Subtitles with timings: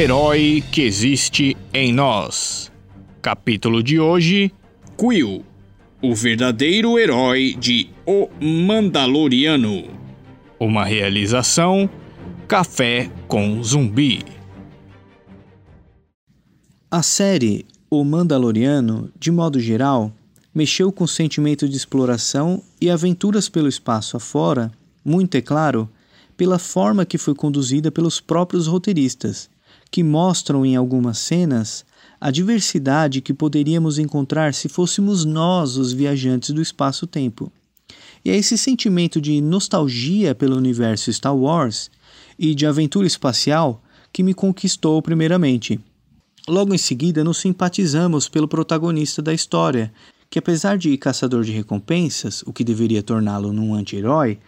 [0.00, 2.72] herói que existe em nós.
[3.20, 4.50] Capítulo de hoje:
[4.96, 5.44] Quill,
[6.00, 9.84] o verdadeiro herói de O Mandaloriano.
[10.58, 11.88] Uma realização:
[12.48, 14.24] Café com Zumbi.
[16.90, 20.10] A série O Mandaloriano, de modo geral,
[20.54, 24.72] mexeu com o sentimento de exploração e aventuras pelo espaço afora,
[25.04, 25.90] muito é claro,
[26.38, 29.50] pela forma que foi conduzida pelos próprios roteiristas,
[29.90, 31.84] que mostram em algumas cenas
[32.20, 37.50] a diversidade que poderíamos encontrar se fôssemos nós os viajantes do espaço-tempo.
[38.24, 41.90] E é esse sentimento de nostalgia pelo universo Star Wars
[42.38, 45.80] e de aventura espacial que me conquistou primeiramente.
[46.46, 49.92] Logo em seguida, nos simpatizamos pelo protagonista da história,
[50.30, 54.38] que apesar de caçador de recompensas, o que deveria torná-lo num anti-herói,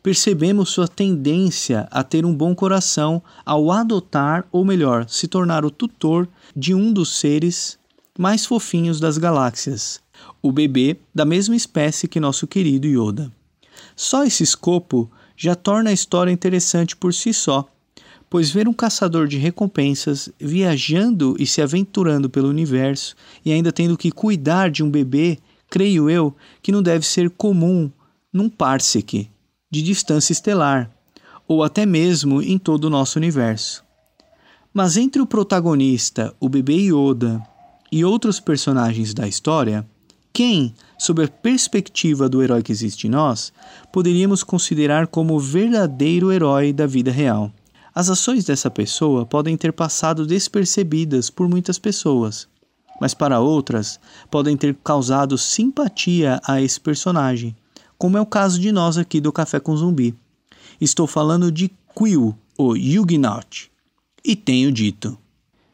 [0.00, 5.70] percebemos sua tendência a ter um bom coração ao adotar, ou melhor, se tornar o
[5.70, 7.76] tutor de um dos seres
[8.16, 10.00] mais fofinhos das galáxias,
[10.40, 13.32] o bebê da mesma espécie que nosso querido Yoda.
[13.96, 17.66] Só esse escopo já torna a história interessante por si só
[18.32, 23.94] pois ver um caçador de recompensas viajando e se aventurando pelo universo e ainda tendo
[23.94, 27.90] que cuidar de um bebê, creio eu que não deve ser comum
[28.32, 29.28] num parsec
[29.70, 30.90] de distância estelar,
[31.46, 33.84] ou até mesmo em todo o nosso universo.
[34.72, 37.38] Mas entre o protagonista, o bebê Yoda,
[37.92, 39.86] e outros personagens da história,
[40.32, 43.52] quem, sob a perspectiva do herói que existe em nós,
[43.92, 47.52] poderíamos considerar como o verdadeiro herói da vida real?
[47.94, 52.48] As ações dessa pessoa podem ter passado despercebidas por muitas pessoas,
[52.98, 57.54] mas para outras podem ter causado simpatia a esse personagem,
[57.98, 60.14] como é o caso de nós aqui do Café com Zumbi.
[60.80, 63.70] Estou falando de Quill, o Yugnaut.
[64.24, 65.18] E tenho dito.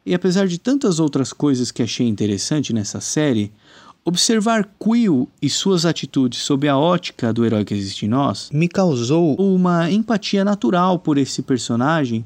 [0.05, 3.51] E apesar de tantas outras coisas que achei interessante nessa série,
[4.05, 8.67] Observar Quill e suas atitudes sob a ótica do herói que existe em nós me
[8.67, 12.25] causou uma empatia natural por esse personagem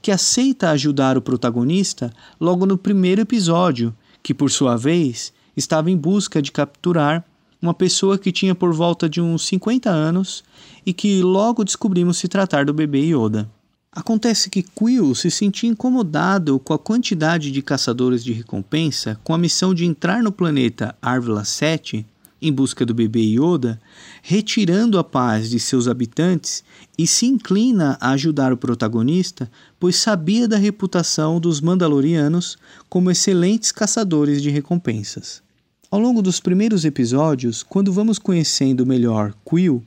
[0.00, 5.96] que aceita ajudar o protagonista logo no primeiro episódio, que por sua vez estava em
[5.96, 7.24] busca de capturar
[7.60, 10.44] uma pessoa que tinha por volta de uns 50 anos
[10.86, 13.50] e que logo descobrimos se tratar do bebê Yoda.
[13.90, 19.38] Acontece que Quill se sentia incomodado com a quantidade de caçadores de recompensa com a
[19.38, 22.06] missão de entrar no planeta Arvila 7
[22.40, 23.80] em busca do bebê Yoda,
[24.22, 26.62] retirando a paz de seus habitantes
[26.96, 32.56] e se inclina a ajudar o protagonista, pois sabia da reputação dos Mandalorianos
[32.88, 35.42] como excelentes caçadores de recompensas.
[35.90, 39.82] Ao longo dos primeiros episódios, quando vamos conhecendo melhor Quill,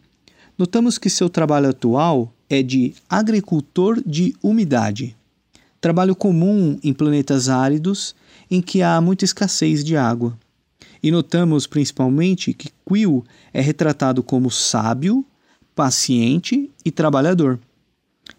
[0.58, 5.16] notamos que seu trabalho atual é de agricultor de umidade.
[5.80, 8.14] Trabalho comum em planetas áridos
[8.50, 10.38] em que há muita escassez de água.
[11.02, 13.24] E notamos principalmente que Quill
[13.54, 15.26] é retratado como sábio,
[15.74, 17.58] paciente e trabalhador.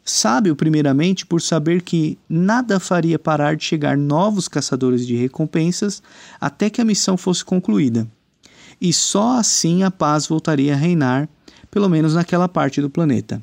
[0.04, 6.02] Sábio, primeiramente, por saber que nada faria parar de chegar novos caçadores de recompensas
[6.38, 8.06] até que a missão fosse concluída.
[8.78, 11.28] E só assim a paz voltaria a reinar,
[11.70, 13.42] pelo menos naquela parte do planeta.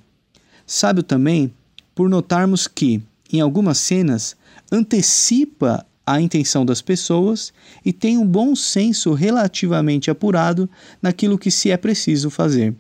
[0.72, 1.52] Sábio também
[1.96, 3.02] por notarmos que,
[3.34, 4.35] em algumas cenas,
[4.72, 7.52] antecipa a intenção das pessoas
[7.84, 10.69] e tem um bom senso relativamente apurado
[11.02, 12.75] naquilo que se é preciso fazer.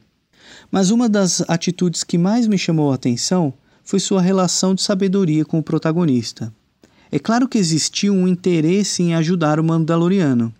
[0.69, 3.51] Mas uma das atitudes que mais me chamou a atenção
[3.83, 6.53] foi sua relação de sabedoria com o protagonista.
[7.11, 10.53] É claro que existia um interesse em ajudar o Mandaloriano,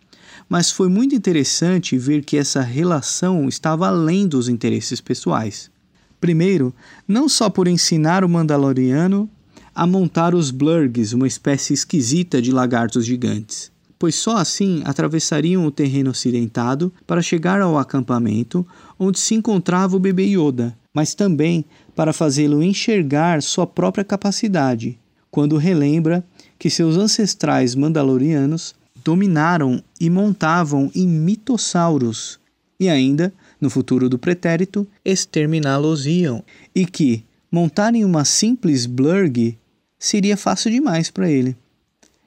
[0.50, 5.70] mas foi muito interessante ver que essa relação estava além dos interesses pessoais.
[6.20, 6.74] Primeiro,
[7.08, 9.30] não só por ensinar o Mandaloriano
[9.74, 15.72] a montar os Blurgs, uma espécie esquisita de lagartos gigantes, pois só assim atravessariam o
[15.72, 18.68] terreno acidentado para chegar ao acampamento
[18.98, 21.64] onde se encontrava o bebê Yoda, mas também
[21.96, 25.00] para fazê-lo enxergar sua própria capacidade,
[25.32, 26.26] quando relembra
[26.58, 32.40] que seus ancestrais mandalorianos dominaram e montavam em mitossauros,
[32.80, 39.58] e ainda no futuro do pretérito, exterminá-los-iam, e que montarem uma simples blurg
[39.98, 41.56] seria fácil demais para ele.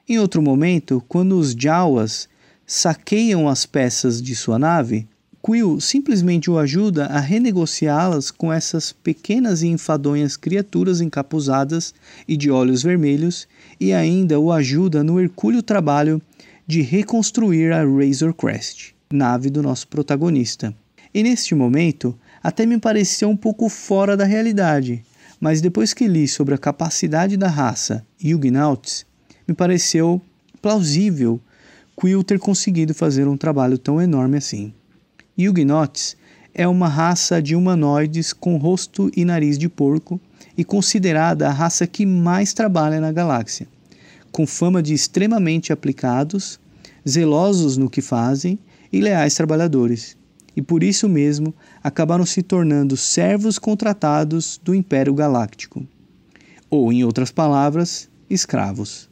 [0.07, 2.27] Em outro momento, quando os Jawas
[2.65, 5.07] saqueiam as peças de sua nave,
[5.45, 11.93] Quill simplesmente o ajuda a renegociá-las com essas pequenas e enfadonhas criaturas encapuzadas
[12.25, 13.45] e de olhos vermelhos,
[13.77, 16.21] e ainda o ajuda no hercúleo trabalho
[16.65, 20.73] de reconstruir a Razor Crest, nave do nosso protagonista.
[21.13, 25.03] E neste momento, até me pareceu um pouco fora da realidade,
[25.39, 29.05] mas depois que li sobre a capacidade da raça Yugnauts
[29.47, 30.21] me pareceu
[30.61, 31.39] plausível
[31.95, 34.73] Quill ter conseguido fazer um trabalho tão enorme assim.
[35.37, 36.17] Huguenots
[36.53, 40.19] é uma raça de humanoides com rosto e nariz de porco
[40.57, 43.67] e considerada a raça que mais trabalha na galáxia,
[44.31, 46.59] com fama de extremamente aplicados,
[47.07, 48.57] zelosos no que fazem
[48.91, 50.17] e leais trabalhadores.
[50.55, 51.53] E por isso mesmo
[51.83, 55.85] acabaram se tornando servos contratados do Império Galáctico,
[56.69, 59.09] ou, em outras palavras, escravos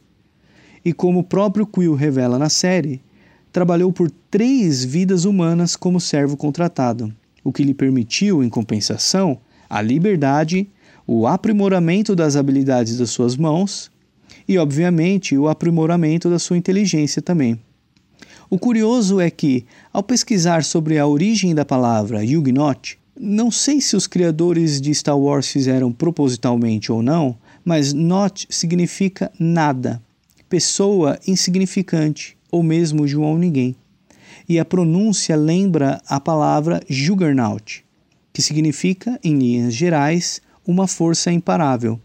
[0.84, 3.00] e, como o próprio Quill revela na série,
[3.52, 7.12] trabalhou por três vidas humanas como servo contratado,
[7.44, 9.38] o que lhe permitiu, em compensação,
[9.68, 10.68] a liberdade,
[11.06, 13.90] o aprimoramento das habilidades das suas mãos
[14.48, 17.60] e, obviamente, o aprimoramento da sua inteligência também.
[18.52, 23.96] O curioso é que, ao pesquisar sobre a origem da palavra Huguenot, não sei se
[23.96, 27.34] os criadores de Star Wars fizeram propositalmente ou não,
[27.64, 30.02] mas not significa nada
[30.50, 33.74] pessoa insignificante ou mesmo João Ninguém.
[34.46, 37.82] E a pronúncia lembra a palavra Juggernaut,
[38.34, 41.98] que significa, em linhas gerais, uma força imparável,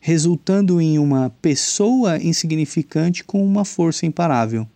[0.00, 4.68] resultando em uma pessoa insignificante com uma força imparável,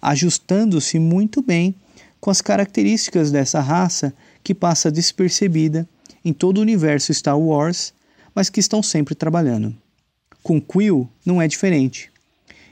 [0.00, 1.74] ajustando-se muito bem
[2.20, 4.12] com as características dessa raça
[4.42, 5.88] que passa despercebida
[6.24, 7.94] em todo o universo Star Wars,
[8.34, 9.74] mas que estão sempre trabalhando.
[10.42, 12.10] Com Quill não é diferente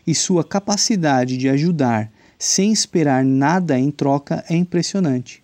[0.07, 5.43] e sua capacidade de ajudar sem esperar nada em troca é impressionante.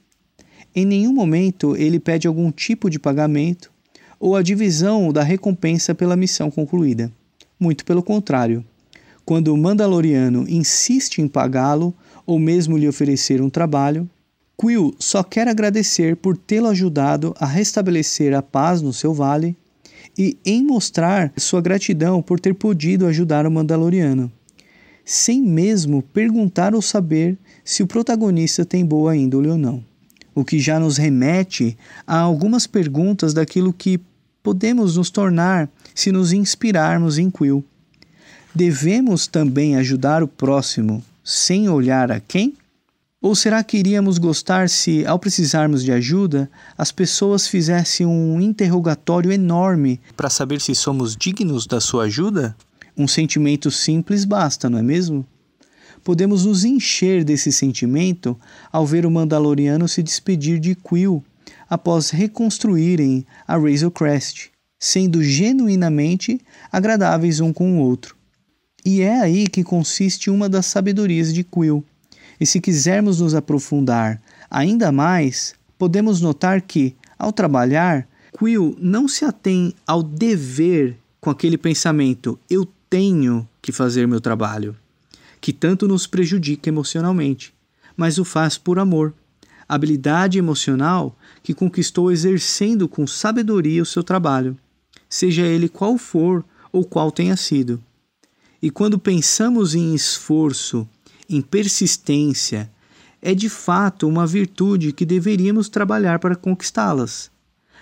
[0.75, 3.73] Em nenhum momento ele pede algum tipo de pagamento
[4.19, 7.11] ou a divisão da recompensa pela missão concluída.
[7.59, 8.65] Muito pelo contrário.
[9.31, 11.95] Quando o Mandaloriano insiste em pagá-lo
[12.27, 14.11] ou mesmo lhe oferecer um trabalho,
[14.61, 19.55] Quill só quer agradecer por tê-lo ajudado a restabelecer a paz no seu vale
[20.19, 24.33] e em mostrar sua gratidão por ter podido ajudar o Mandaloriano
[25.05, 29.81] sem mesmo perguntar ou saber se o protagonista tem boa índole ou não.
[30.35, 34.01] O que já nos remete a algumas perguntas daquilo que
[34.43, 37.65] podemos nos tornar se nos inspirarmos em Quill.
[38.55, 42.55] Devemos também ajudar o próximo sem olhar a quem?
[43.23, 49.31] Ou será que iríamos gostar se, ao precisarmos de ajuda, as pessoas fizessem um interrogatório
[49.31, 52.57] enorme para saber se somos dignos da sua ajuda?
[52.97, 55.25] Um sentimento simples basta, não é mesmo?
[56.03, 58.37] Podemos nos encher desse sentimento
[58.73, 61.23] ao ver o Mandaloriano se despedir de Quill
[61.69, 66.41] após reconstruírem a Razor Crest, sendo genuinamente
[66.73, 68.20] agradáveis um com o outro.
[68.85, 71.85] E é aí que consiste uma das sabedorias de Quill.
[72.41, 79.25] E se quisermos nos aprofundar ainda mais, podemos notar que, ao trabalhar, Quill não se
[79.25, 84.75] atém ao dever com aquele pensamento: eu tenho que fazer meu trabalho,
[85.41, 87.53] que tanto nos prejudica emocionalmente,
[87.97, 89.15] mas o faz por amor.
[89.69, 94.57] Habilidade emocional que conquistou exercendo com sabedoria o seu trabalho,
[95.09, 97.81] seja ele qual for ou qual tenha sido.
[98.63, 100.87] E quando pensamos em esforço,
[101.29, 102.71] em persistência,
[103.23, 107.31] é de fato uma virtude que deveríamos trabalhar para conquistá-las.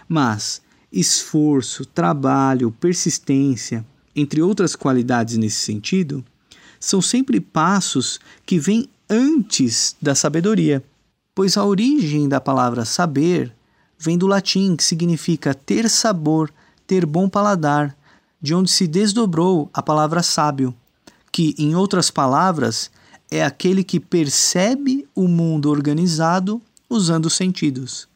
[0.09, 6.25] Mas esforço, trabalho, persistência, entre outras qualidades nesse sentido,
[6.81, 10.83] são sempre passos que vêm antes da sabedoria,
[11.35, 13.53] pois a origem da palavra saber
[13.99, 16.53] vem do latim, que significa ter sabor,
[16.87, 17.97] ter bom paladar,
[18.41, 20.75] de onde se desdobrou a palavra sábio,
[21.33, 22.91] que, em outras palavras,
[23.31, 28.09] é aquele que percebe o mundo organizado usando os sentidos.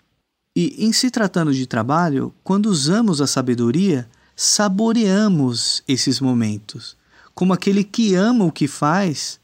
[0.57, 6.97] E, em se tratando de trabalho, quando usamos a sabedoria, saboreamos esses momentos,
[7.35, 9.41] como aquele que ama o que faz,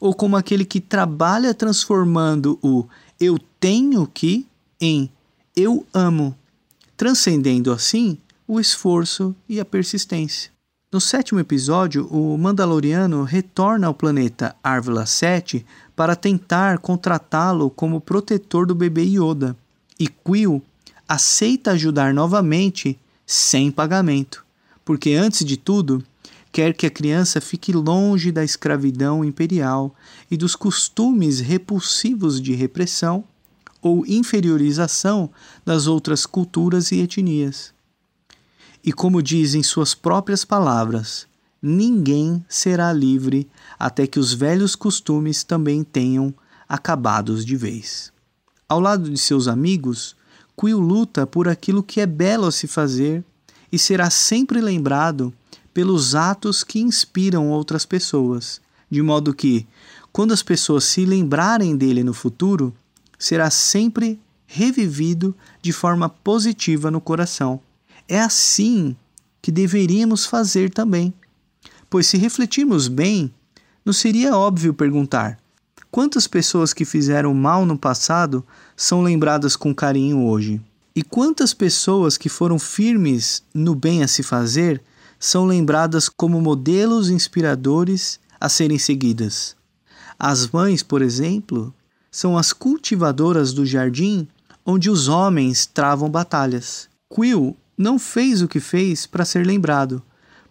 [0.00, 2.86] ou como aquele que trabalha transformando o
[3.18, 4.46] eu tenho que
[4.80, 5.10] em
[5.56, 6.36] eu amo,
[6.96, 10.50] transcendendo assim o esforço e a persistência.
[10.92, 18.64] No sétimo episódio, o Mandaloriano retorna ao planeta Arvila 7 para tentar contratá-lo como protetor
[18.66, 19.56] do bebê Yoda,
[19.98, 20.62] e Quill
[21.08, 24.44] aceita ajudar novamente sem pagamento,
[24.84, 26.02] porque antes de tudo,
[26.52, 29.94] quer que a criança fique longe da escravidão imperial
[30.30, 33.24] e dos costumes repulsivos de repressão
[33.82, 35.28] ou inferiorização
[35.64, 37.74] das outras culturas e etnias.
[38.84, 41.26] E como diz em suas próprias palavras,
[41.62, 43.48] ninguém será livre
[43.78, 46.34] até que os velhos costumes também tenham
[46.68, 48.12] acabados de vez.
[48.68, 50.14] Ao lado de seus amigos,
[50.54, 53.24] Quill luta por aquilo que é belo a se fazer
[53.72, 55.32] e será sempre lembrado
[55.72, 58.60] pelos atos que inspiram outras pessoas,
[58.90, 59.66] de modo que,
[60.12, 62.72] quando as pessoas se lembrarem dele no futuro,
[63.18, 67.60] será sempre revivido de forma positiva no coração.
[68.08, 68.96] É assim
[69.40, 71.12] que deveríamos fazer também.
[71.88, 73.32] Pois se refletirmos bem,
[73.84, 75.38] não seria óbvio perguntar:
[75.90, 78.44] quantas pessoas que fizeram mal no passado
[78.76, 80.60] são lembradas com carinho hoje?
[80.96, 84.82] E quantas pessoas que foram firmes no bem a se fazer
[85.18, 89.56] são lembradas como modelos inspiradores a serem seguidas?
[90.18, 91.74] As mães, por exemplo,
[92.10, 94.28] são as cultivadoras do jardim
[94.64, 96.88] onde os homens travam batalhas.
[97.12, 100.02] Quill não fez o que fez para ser lembrado,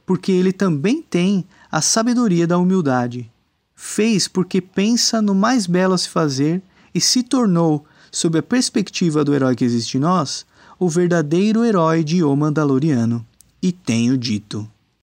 [0.06, 3.32] porque ele também tem a sabedoria da humildade.
[3.75, 6.62] Fez porque pensa no mais belo a se fazer
[6.94, 10.46] e se tornou sob a perspectiva do herói que existe em nós,
[10.77, 13.25] o verdadeiro herói de O Mandaloriano.
[13.62, 14.70] E tenho dito.